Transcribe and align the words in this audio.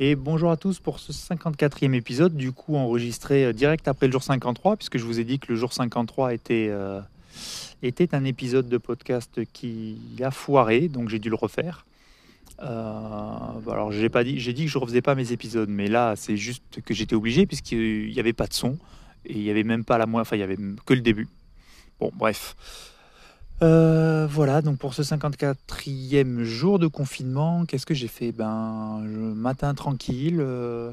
Et 0.00 0.16
bonjour 0.16 0.50
à 0.50 0.56
tous 0.56 0.80
pour 0.80 0.98
ce 0.98 1.12
54e 1.12 1.94
épisode, 1.94 2.36
du 2.36 2.50
coup 2.50 2.74
enregistré 2.74 3.44
euh, 3.44 3.52
direct 3.52 3.86
après 3.86 4.06
le 4.06 4.12
jour 4.12 4.24
53, 4.24 4.76
puisque 4.76 4.98
je 4.98 5.04
vous 5.04 5.20
ai 5.20 5.24
dit 5.24 5.38
que 5.38 5.52
le 5.52 5.56
jour 5.56 5.72
53 5.72 6.34
était, 6.34 6.66
euh, 6.68 7.00
était 7.80 8.12
un 8.12 8.24
épisode 8.24 8.68
de 8.68 8.76
podcast 8.76 9.42
qui 9.52 9.96
a 10.20 10.32
foiré, 10.32 10.88
donc 10.88 11.10
j'ai 11.10 11.20
dû 11.20 11.30
le 11.30 11.36
refaire. 11.36 11.86
Euh, 12.60 12.64
alors 13.70 13.92
j'ai 13.92 14.08
dit, 14.08 14.52
dit 14.52 14.64
que 14.64 14.70
je 14.70 14.78
refaisais 14.78 15.00
pas 15.00 15.14
mes 15.14 15.30
épisodes, 15.30 15.68
mais 15.68 15.86
là 15.86 16.14
c'est 16.16 16.36
juste 16.36 16.82
que 16.84 16.92
j'étais 16.92 17.14
obligé 17.14 17.46
puisqu'il 17.46 18.10
n'y 18.10 18.18
avait 18.18 18.32
pas 18.32 18.48
de 18.48 18.54
son 18.54 18.76
et 19.24 19.34
il 19.34 19.42
y 19.42 19.50
avait 19.50 19.62
même 19.62 19.84
pas 19.84 19.96
la 19.96 20.06
moitié, 20.06 20.22
enfin 20.22 20.36
il 20.36 20.40
y 20.40 20.42
avait 20.42 20.58
que 20.84 20.94
le 20.94 21.02
début. 21.02 21.28
Bon 22.00 22.10
bref. 22.12 22.56
Euh, 23.62 24.03
voilà, 24.26 24.62
donc 24.62 24.78
pour 24.78 24.94
ce 24.94 25.02
54e 25.02 26.42
jour 26.42 26.78
de 26.78 26.86
confinement, 26.86 27.64
qu'est-ce 27.64 27.86
que 27.86 27.94
j'ai 27.94 28.08
fait? 28.08 28.32
Ben, 28.32 29.00
matin 29.34 29.74
tranquille. 29.74 30.38
Euh, 30.40 30.92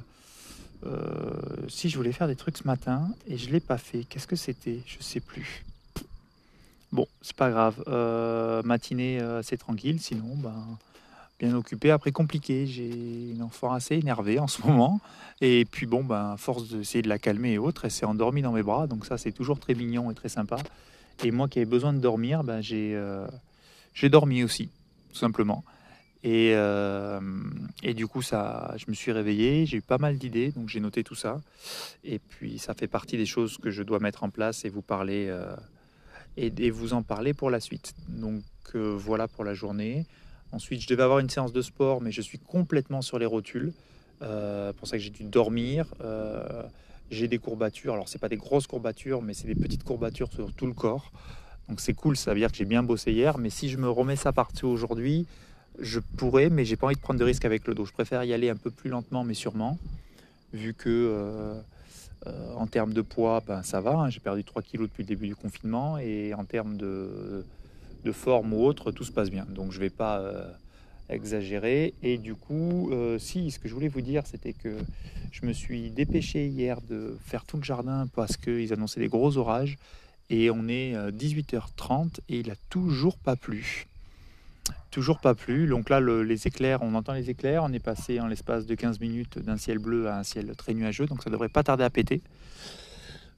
euh, 0.86 1.34
si 1.68 1.90
je 1.90 1.98
voulais 1.98 2.12
faire 2.12 2.28
des 2.28 2.36
trucs 2.36 2.58
ce 2.58 2.66
matin 2.66 3.10
et 3.28 3.38
je 3.38 3.50
l'ai 3.52 3.60
pas 3.60 3.78
fait, 3.78 4.04
qu'est-ce 4.04 4.28
que 4.28 4.36
c'était? 4.36 4.80
Je 4.86 5.04
sais 5.04 5.20
plus. 5.20 5.64
Bon, 6.92 7.08
c'est 7.22 7.36
pas 7.36 7.50
grave. 7.50 7.84
matinée 8.66 9.20
assez 9.20 9.58
tranquille, 9.58 10.00
sinon, 10.02 10.36
ben, 10.36 10.56
bien 11.42 11.56
occupé. 11.56 11.92
Après, 11.92 12.12
compliqué. 12.12 12.68
J'ai 12.68 13.32
une 13.32 13.42
enfant 13.42 13.72
assez 13.72 13.96
énervée 13.96 14.40
en 14.40 14.48
ce 14.48 14.62
moment. 14.66 15.00
Et 15.42 15.66
puis, 15.66 15.86
bon, 15.86 16.04
ben, 16.04 16.36
force 16.38 16.70
d'essayer 16.70 17.02
de 17.02 17.10
la 17.10 17.20
calmer 17.20 17.54
et 17.54 17.58
autres, 17.58 17.86
elle 17.86 17.92
s'est 17.92 18.06
endormie 18.06 18.42
dans 18.42 18.52
mes 18.52 18.64
bras. 18.64 18.88
Donc, 18.88 19.06
ça, 19.06 19.18
c'est 19.18 19.32
toujours 19.32 19.60
très 19.60 19.74
mignon 19.74 20.12
et 20.12 20.14
très 20.14 20.30
sympa. 20.30 20.58
Et 21.24 21.32
moi 21.32 21.48
qui 21.48 21.60
avais 21.60 21.66
besoin 21.66 21.94
de 21.94 22.00
dormir, 22.00 22.44
ben, 22.44 22.62
j'ai 22.62 22.96
euh, 22.96 23.28
dormi 24.04 24.44
aussi, 24.44 24.70
tout 25.10 25.18
simplement. 25.18 25.64
Et, 26.24 26.54
euh, 26.54 27.20
et, 27.82 27.94
du 27.94 28.08
coup, 28.08 28.22
ça, 28.22 28.74
je 28.78 28.86
me 28.88 28.94
suis 28.94 29.12
réveillé, 29.12 29.66
j'ai 29.66 29.78
eu 29.78 29.82
pas 29.82 29.98
mal 29.98 30.18
d'idées, 30.18 30.52
donc 30.52 30.70
j'ai 30.70 30.80
noté 30.80 31.04
tout 31.04 31.16
ça. 31.16 31.42
Et 32.04 32.20
puis, 32.20 32.60
ça 32.60 32.74
fait 32.76 32.88
partie 32.88 33.18
des 33.18 33.26
choses 33.26 33.58
que 33.58 33.72
je 33.72 33.82
dois 33.82 34.00
mettre 34.00 34.24
en 34.24 34.30
place 34.30 34.64
et 34.66 34.70
vous 34.70 34.84
parler 34.84 35.28
euh, 35.30 35.56
et, 36.38 36.70
vous 36.70 36.94
en 36.94 37.02
parler 37.02 37.34
pour 37.34 37.50
la 37.50 37.60
suite. 37.60 37.94
Donc 38.08 38.44
voilà 38.74 39.28
pour 39.28 39.44
la 39.44 39.54
journée. 39.54 40.06
Ensuite, 40.52 40.82
je 40.82 40.88
devais 40.88 41.04
avoir 41.04 41.20
une 41.20 41.30
séance 41.30 41.54
de 41.54 41.62
sport, 41.62 42.02
mais 42.02 42.12
je 42.12 42.22
suis 42.22 42.40
complètement 42.40 43.02
sur 43.02 43.20
les 43.20 43.26
rotules. 43.26 43.74
pour 44.20 44.88
ça 44.88 44.98
que 44.98 45.04
j'ai 45.04 45.10
dû 45.10 45.24
dormir 45.24 45.86
j'ai 47.12 47.28
des 47.28 47.38
courbatures. 47.38 47.94
Alors, 47.94 48.08
c'est 48.10 48.20
pas 48.20 48.30
des 48.30 48.38
grosses 48.38 48.66
courbatures, 48.66 49.22
mais 49.22 49.34
c'est 49.34 49.48
des 49.48 49.56
petites 49.56 49.84
courbatures 49.84 50.32
sur 50.32 50.52
tout 50.54 50.66
le 50.66 50.74
corps. 50.74 51.12
Donc, 51.70 51.80
c'est 51.80 51.94
cool. 51.94 52.18
Ça 52.18 52.34
veut 52.34 52.40
dire 52.40 52.52
que 52.52 52.58
j'ai 52.58 52.66
bien 52.66 52.82
bossé 52.82 53.12
hier. 53.12 53.38
Mais 53.38 53.50
si 53.50 53.70
je 53.70 53.78
me 53.78 53.90
remets 53.90 54.16
ça 54.16 54.32
partout 54.32 54.68
aujourd'hui, 54.68 55.28
je 55.80 56.00
pourrais, 56.18 56.50
mais 56.50 56.66
j'ai 56.66 56.78
pas 56.78 56.88
envie 56.88 56.96
de 56.96 57.02
prendre 57.02 57.20
de 57.20 57.26
risques 57.26 57.46
avec 57.46 57.68
le 57.68 57.76
dos. 57.76 57.86
Je 57.86 57.94
préfère 57.94 58.24
y 58.24 58.34
aller 58.34 58.50
un 58.50 58.56
peu 58.56 58.72
plus 58.72 58.90
lentement, 58.90 59.24
mais 59.24 59.34
sûrement, 59.34 59.78
vu 60.54 60.74
que 60.74 60.90
euh, 60.90 61.60
euh, 62.28 62.54
en 62.56 62.68
termes 62.68 62.94
de 62.94 63.02
poids, 63.02 63.44
ben, 63.46 63.62
ça 63.64 63.82
va. 63.82 63.94
Hein. 63.94 64.10
J'ai 64.10 64.20
perdu 64.20 64.44
3 64.44 64.62
kilos 64.62 64.90
depuis 64.90 65.04
le 65.04 65.08
début 65.08 65.28
du 65.28 65.36
confinement, 65.36 65.98
et 65.98 66.34
en 66.34 66.46
termes 66.46 66.78
de, 66.78 67.44
forme 68.12 68.54
ou 68.54 68.64
autre, 68.64 68.92
tout 68.92 69.04
se 69.04 69.12
passe 69.12 69.30
bien. 69.30 69.46
Donc, 69.50 69.72
je 69.72 69.80
vais 69.80 69.90
pas 69.90 70.20
euh, 70.20 70.52
exagéré. 71.14 71.94
Et 72.04 72.18
du 72.18 72.36
coup, 72.36 72.90
euh, 72.92 73.18
si, 73.20 73.52
ce 73.52 73.60
que 73.60 73.68
je 73.68 73.74
voulais 73.74 73.88
vous 73.88 74.02
dire, 74.02 74.26
c'était 74.26 74.54
que 74.54 74.78
je 75.32 75.46
me 75.46 75.54
suis 75.54 75.90
dépêché 75.90 76.48
hier 76.48 76.82
de 76.82 77.18
faire 77.26 77.46
tout 77.46 77.58
le 77.58 77.64
jardin 77.64 78.08
parce 78.16 78.38
qu'ils 78.38 78.74
annonçaient 78.74 79.00
des 79.00 79.08
gros 79.08 79.38
orages. 79.38 79.78
Et 80.30 80.50
on 80.50 80.68
est 80.68 80.94
18h30 81.12 81.92
euh, 81.92 82.06
et 82.30 82.40
il 82.40 82.52
a 82.52 82.56
toujours 82.70 83.18
pas 83.18 83.36
plu. 83.36 83.88
Toujours 84.90 85.20
pas 85.20 85.36
plu. 85.36 85.68
Donc 85.68 85.90
là, 85.90 86.00
les 86.00 86.48
éclairs, 86.48 86.82
on 86.82 86.96
entend 86.96 87.14
les 87.14 87.30
éclairs. 87.30 87.64
On 87.64 87.74
est 87.74 87.84
passé 87.84 88.20
en 88.20 88.28
l'espace 88.28 88.66
de 88.66 88.76
15 88.76 89.00
minutes 89.00 89.40
d'un 89.40 89.58
ciel 89.58 89.80
bleu 89.80 90.08
à 90.08 90.18
un 90.18 90.24
ciel 90.24 90.54
très 90.58 90.74
nuageux. 90.74 91.06
Donc 91.06 91.24
ça 91.24 91.30
devrait 91.30 91.50
pas 91.50 91.64
tarder 91.64 91.84
à 91.84 91.90
péter. 91.90 92.22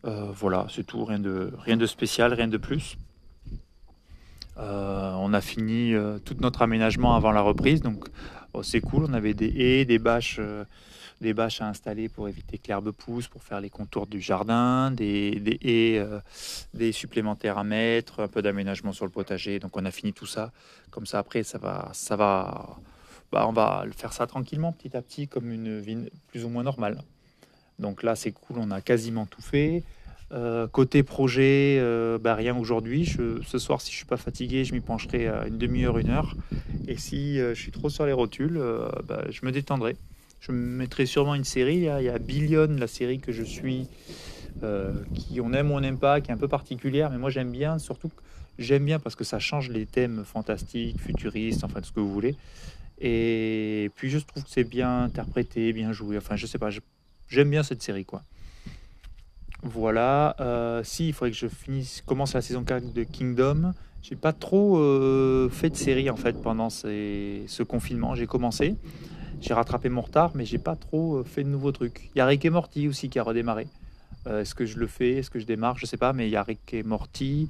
Euh, 0.05 0.31
voilà, 0.33 0.67
c'est 0.69 0.83
tout. 0.83 1.05
Rien 1.05 1.19
de, 1.19 1.51
rien 1.59 1.77
de 1.77 1.85
spécial, 1.85 2.33
rien 2.33 2.47
de 2.47 2.57
plus. 2.57 2.97
Euh, 4.57 5.13
on 5.17 5.33
a 5.33 5.41
fini 5.41 5.93
euh, 5.93 6.19
tout 6.19 6.35
notre 6.39 6.61
aménagement 6.61 7.15
avant 7.15 7.31
la 7.31 7.41
reprise, 7.41 7.81
donc 7.81 8.05
oh, 8.53 8.63
c'est 8.63 8.81
cool. 8.81 9.05
On 9.05 9.13
avait 9.13 9.33
des 9.33 9.47
haies, 9.47 9.85
des 9.85 9.97
bâches, 9.99 10.37
euh, 10.39 10.63
des 11.21 11.33
bâches 11.33 11.61
à 11.61 11.67
installer 11.67 12.07
pour 12.09 12.27
éviter 12.27 12.57
que 12.57 12.67
l'herbe 12.67 12.91
pousse, 12.91 13.27
pour 13.27 13.43
faire 13.43 13.59
les 13.59 13.69
contours 13.69 14.05
du 14.05 14.21
jardin, 14.21 14.91
des, 14.91 15.59
haies, 15.63 16.05
des 16.73 16.91
supplémentaires 16.91 17.57
à 17.57 17.63
mettre, 17.63 18.21
un 18.21 18.27
peu 18.27 18.41
d'aménagement 18.41 18.91
sur 18.91 19.05
le 19.05 19.11
potager. 19.11 19.59
Donc 19.59 19.75
on 19.75 19.85
a 19.85 19.91
fini 19.91 20.13
tout 20.13 20.27
ça. 20.27 20.51
Comme 20.91 21.05
ça 21.05 21.19
après, 21.19 21.43
ça 21.43 21.57
va, 21.57 21.89
ça 21.93 22.15
va, 22.15 22.77
bah, 23.31 23.47
on 23.47 23.53
va 23.53 23.85
faire 23.95 24.13
ça 24.13 24.27
tranquillement, 24.27 24.71
petit 24.71 24.95
à 24.95 25.01
petit, 25.01 25.27
comme 25.27 25.51
une 25.51 25.79
vie 25.79 25.97
plus 26.27 26.45
ou 26.45 26.49
moins 26.49 26.63
normale. 26.63 27.01
Donc 27.79 28.03
là, 28.03 28.15
c'est 28.15 28.31
cool. 28.31 28.57
On 28.59 28.69
a 28.69 28.81
quasiment 28.81 29.25
tout 29.25 29.41
fait. 29.41 29.83
Euh, 30.33 30.67
côté 30.67 31.03
projet, 31.03 31.77
euh, 31.79 32.17
bah, 32.17 32.33
rien 32.33 32.57
aujourd'hui. 32.57 33.05
Ce 33.05 33.57
soir, 33.59 33.81
si 33.81 33.91
je 33.91 33.97
suis 33.97 34.05
pas 34.05 34.17
fatigué, 34.17 34.65
je 34.65 34.73
m'y 34.73 34.79
pencherai 34.79 35.27
à 35.27 35.47
une 35.47 35.57
demi-heure, 35.57 35.99
une 35.99 36.09
heure. 36.09 36.35
Et 36.87 36.97
si 36.97 37.39
euh, 37.39 37.53
je 37.53 37.61
suis 37.61 37.71
trop 37.71 37.89
sur 37.89 38.05
les 38.05 38.13
rotules, 38.13 38.59
bah, 39.07 39.23
je 39.29 39.45
me 39.45 39.51
détendrai. 39.51 39.95
Je 40.39 40.51
me 40.51 40.57
mettrai 40.57 41.05
sûrement 41.05 41.35
une 41.35 41.43
série. 41.43 41.75
Il 41.75 42.03
y 42.03 42.09
a 42.09 42.17
Billion, 42.17 42.67
la 42.77 42.87
série 42.87 43.19
que 43.19 43.31
je 43.31 43.43
suis, 43.43 43.87
qui 45.13 45.39
on 45.39 45.53
aime 45.53 45.71
ou 45.71 45.75
on 45.75 45.81
n'aime 45.81 45.99
pas, 45.99 46.19
qui 46.19 46.31
est 46.31 46.33
un 46.33 46.37
peu 46.37 46.47
particulière, 46.47 47.09
mais 47.11 47.17
moi 47.17 47.29
j'aime 47.29 47.51
bien. 47.51 47.77
Surtout, 47.77 48.11
j'aime 48.57 48.85
bien 48.85 48.99
parce 48.99 49.15
que 49.15 49.23
ça 49.23 49.39
change 49.39 49.69
les 49.69 49.85
thèmes 49.85 50.23
fantastiques, 50.25 50.99
futuristes, 50.99 51.63
enfin 51.63 51.79
tout 51.79 51.87
ce 51.87 51.91
que 51.93 51.99
vous 51.99 52.11
voulez. 52.11 52.35
Et 52.99 53.89
puis 53.95 54.09
je 54.09 54.17
trouve 54.19 54.43
que 54.43 54.49
c'est 54.49 54.63
bien 54.65 55.03
interprété, 55.03 55.71
bien 55.71 55.93
joué. 55.93 56.17
Enfin, 56.17 56.35
je 56.35 56.45
sais 56.45 56.57
pas, 56.57 56.69
j'aime 57.29 57.49
bien 57.49 57.63
cette 57.63 57.81
série, 57.81 58.03
quoi. 58.03 58.23
Voilà. 59.63 60.35
Euh, 60.41 60.83
si, 60.83 61.07
il 61.07 61.13
faudrait 61.13 61.31
que 61.31 61.37
je 61.37 61.47
finisse, 61.47 62.03
commence 62.05 62.33
la 62.33 62.41
saison 62.41 62.63
4 62.63 62.93
de 62.93 63.03
Kingdom. 63.03 63.71
J'ai 64.01 64.17
pas 64.17 64.33
trop 64.33 64.77
euh, 64.77 65.49
fait 65.49 65.69
de 65.69 65.77
série 65.77 66.09
en 66.09 66.17
fait 66.17 66.33
pendant 66.41 66.69
ce 66.69 67.63
confinement. 67.63 68.15
J'ai 68.15 68.27
commencé, 68.27 68.75
j'ai 69.39 69.53
rattrapé 69.53 69.87
mon 69.87 70.01
retard, 70.01 70.31
mais 70.35 70.43
j'ai 70.45 70.57
pas 70.57 70.75
trop 70.75 71.17
euh, 71.17 71.23
fait 71.23 71.43
de 71.43 71.49
nouveaux 71.49 71.71
trucs. 71.71 72.11
Il 72.13 72.17
y 72.17 72.21
a 72.21 72.25
Rick 72.25 72.43
et 72.43 72.49
Morty 72.49 72.89
aussi 72.89 73.09
qui 73.09 73.17
a 73.17 73.23
redémarré. 73.23 73.67
est-ce 74.29 74.53
que 74.53 74.65
je 74.65 74.77
le 74.77 74.87
fais? 74.87 75.13
Est-ce 75.13 75.29
que 75.29 75.39
je 75.39 75.45
démarre? 75.45 75.77
Je 75.77 75.85
sais 75.85 75.97
pas, 75.97 76.11
mais 76.11 76.27
il 76.27 76.31
y 76.31 76.35
a 76.35 76.43
Rick 76.43 76.73
et 76.73 76.83
Morty. 76.83 77.49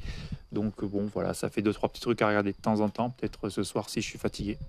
Donc 0.52 0.86
bon, 0.86 1.10
voilà, 1.12 1.34
ça 1.34 1.50
fait 1.50 1.64
deux 1.64 1.74
trois 1.74 1.90
petits 1.90 2.02
trucs 2.02 2.22
à 2.22 2.28
regarder 2.28 2.52
de 2.52 2.58
temps 2.58 2.80
en 2.82 2.90
temps. 2.90 3.10
Peut-être 3.10 3.50
ce 3.50 3.64
soir 3.64 3.90
si 3.90 4.02
je 4.02 4.08
suis 4.08 4.20
fatigué. 4.20 4.60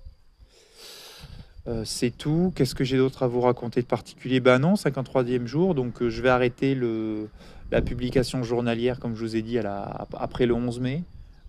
Euh, 1.67 1.83
c'est 1.85 2.11
tout. 2.11 2.53
Qu'est-ce 2.55 2.75
que 2.75 2.85
j'ai 2.85 2.99
d'autre 2.99 3.23
à 3.23 3.27
vous 3.27 3.41
raconter 3.41 3.81
de 3.81 3.87
particulier? 3.87 4.41
Ben 4.41 4.59
non, 4.59 4.75
53e 4.75 5.47
jour, 5.47 5.75
donc 5.75 6.03
euh, 6.03 6.11
je 6.11 6.21
vais 6.21 6.29
arrêter 6.29 6.75
le, 6.75 7.29
la 7.71 7.81
publication 7.81 8.43
journalière, 8.43 9.01
comme 9.01 9.15
je 9.15 9.21
vous 9.21 9.37
ai 9.37 9.43
dit, 9.43 9.59
après 9.59 10.47
le 10.47 10.55
11 10.55 10.81
mai. 10.81 11.03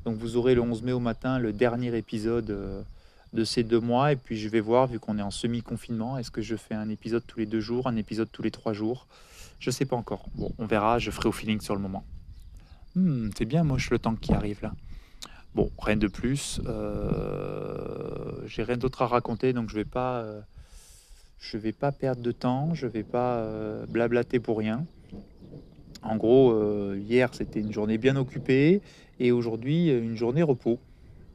Donc 0.06 0.18
vous 0.18 0.38
aurez 0.38 0.56
le 0.56 0.62
11 0.62 0.84
mai 0.84 0.92
au 0.94 1.00
matin 1.00 1.40
le 1.40 1.52
dernier 1.52 1.96
épisode 1.98 2.50
euh, 2.52 2.81
de 3.34 3.44
ces 3.44 3.64
deux 3.64 3.81
mois, 3.81 4.14
et 4.14 4.16
puis 4.16 4.38
je 4.38 4.48
vais 4.48 4.62
voir, 4.62 4.88
vu 4.88 5.00
qu'on 5.00 5.18
est 5.18 5.22
en 5.22 5.31
semi-confinement, 5.31 6.18
est-ce 6.18 6.31
que 6.31 6.42
je 6.42 6.56
fais 6.56 6.75
un 6.75 6.90
épisode 6.90 7.24
tous 7.28 7.40
les 7.40 7.46
deux 7.46 7.59
jours, 7.59 7.88
un 7.88 7.98
épisode 7.98 8.30
tous 8.31 8.42
les 8.42 8.52
trois 8.52 8.72
jours? 8.72 9.08
Je 9.59 9.70
sais 9.72 9.86
pas 9.86 9.96
encore. 9.96 10.25
Bon, 10.36 10.52
on 10.59 10.66
verra, 10.66 11.00
je 11.00 11.12
ferai 11.12 11.28
au 11.28 11.31
feeling 11.34 11.59
sur 11.59 11.75
le 11.75 11.81
moment. 11.81 12.04
Hmm, 12.96 13.30
c'est 13.38 13.46
bien 13.46 13.64
moche 13.64 13.90
le 13.90 14.00
temps 14.00 14.16
qui 14.16 14.34
arrive 14.34 14.59
là. 14.62 14.72
Bon, 15.56 15.72
rien 15.80 15.96
de 15.96 16.08
plus. 16.08 16.60
Euh, 16.66 18.46
j'ai 18.46 18.64
rien 18.64 18.76
d'autre 18.76 19.04
à 19.04 19.08
raconter, 19.08 19.54
donc 19.54 19.70
je 19.70 19.76
vais 19.76 19.86
pas, 19.86 20.18
euh, 20.18 20.42
vais 21.54 21.72
pas 21.72 21.94
perdre 21.94 22.22
de 22.22 22.34
temps. 22.34 22.74
Je 22.74 22.88
vais 22.88 23.04
pas 23.04 23.38
euh, 23.38 23.86
blablater 23.86 24.42
pour 24.42 24.58
rien. 24.58 24.86
En 26.04 26.18
gros, 26.18 26.54
hier 26.94 27.30
c'était 27.34 27.62
une 27.62 27.72
journée 27.72 27.98
bien 27.98 28.16
occupée 28.16 28.82
et 29.20 29.32
aujourd'hui 29.32 29.90
une 29.90 30.16
journée 30.16 30.44
repos. 30.44 30.78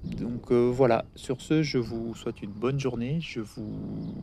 Donc 0.04 0.52
voilà. 0.52 1.06
Sur 1.16 1.40
ce, 1.40 1.62
je 1.62 1.78
vous 1.78 2.14
souhaite 2.14 2.40
une 2.42 2.52
bonne 2.52 2.78
journée. 2.78 3.18
Je 3.20 3.40
vous, 3.40 4.22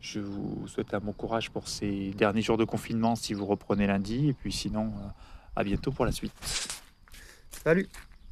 je 0.00 0.18
vous 0.18 0.66
souhaite 0.66 0.94
un 0.94 1.00
bon 1.00 1.12
courage 1.12 1.50
pour 1.50 1.68
ces 1.68 2.10
derniers 2.10 2.42
jours 2.42 2.56
de 2.56 2.64
confinement 2.64 3.14
si 3.14 3.34
vous 3.34 3.46
reprenez 3.46 3.86
lundi. 3.86 4.30
Et 4.30 4.32
puis 4.32 4.50
sinon, 4.50 4.90
à 5.54 5.62
bientôt 5.62 5.92
pour 5.92 6.06
la 6.06 6.12
suite. 6.12 6.32
Salut 7.62 7.88